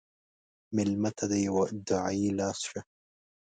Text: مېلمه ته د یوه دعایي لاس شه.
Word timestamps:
مېلمه 0.75 1.09
ته 1.17 1.25
د 1.31 1.33
یوه 1.47 1.63
دعایي 1.87 2.29
لاس 2.39 2.59
شه. 2.69 2.79